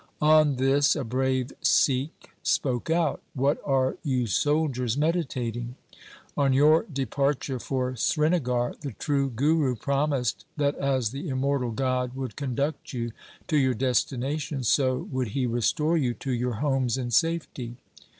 [0.23, 5.75] On this a brave Sikh spoke out,' What are you soldiers meditating?
[6.35, 12.35] On your departure for Srinagar the true Guru promised that as the immortal God would
[12.35, 13.11] conduct you
[13.47, 17.77] to your destination, so would He restore you to your homes in safety.